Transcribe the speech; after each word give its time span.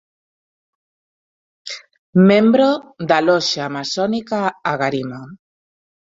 Membro 2.29 2.69
da 3.09 3.19
loxa 3.27 3.65
masónica 3.77 4.39
Agarimo. 4.71 5.21